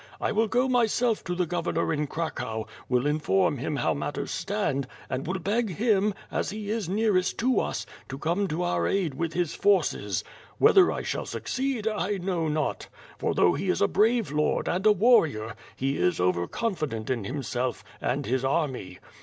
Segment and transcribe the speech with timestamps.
[0.19, 4.87] I will go myself to the Governor in Cracow, will inform him how matters stand,
[5.11, 6.39] and will beg him, 30 WITH FIRE AND SWORD.
[6.39, 10.23] as he is nearest to us, to come to our aid with his forces.
[10.57, 12.87] Whether I shall succeed, I know not,
[13.19, 17.23] for though he is a brave lord, and a warrior, he is over confident in
[17.25, 18.97] himself, and his army.